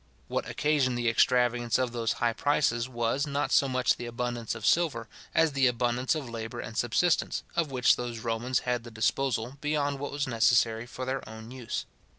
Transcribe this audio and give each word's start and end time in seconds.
What 0.27 0.49
occasioned 0.49 0.97
the 0.97 1.07
extravagance 1.07 1.77
of 1.77 1.91
those 1.91 2.13
high 2.13 2.33
prices 2.33 2.89
was, 2.89 3.27
not 3.27 3.51
so 3.51 3.69
much 3.69 3.97
the 3.97 4.07
abundance 4.07 4.55
of 4.55 4.65
silver, 4.65 5.07
as 5.35 5.51
the 5.51 5.67
abundance 5.67 6.15
of 6.15 6.27
labour 6.27 6.59
and 6.59 6.75
subsistence, 6.75 7.43
of 7.55 7.69
which 7.69 7.97
those 7.97 8.17
Romans 8.17 8.61
had 8.61 8.83
the 8.83 8.89
disposal, 8.89 9.59
beyond 9.61 9.99
what 9.99 10.11
was 10.11 10.25
necessary 10.25 10.87
for 10.87 11.05
their 11.05 11.21
own 11.29 11.51
use. 11.51 11.85